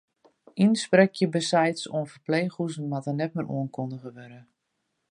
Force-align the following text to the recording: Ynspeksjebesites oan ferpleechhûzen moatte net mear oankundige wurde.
Ynspeksjebesites 0.63 1.85
oan 1.93 2.07
ferpleechhûzen 2.13 2.85
moatte 2.91 3.11
net 3.19 3.31
mear 3.35 3.47
oankundige 3.55 4.09
wurde. 4.17 4.41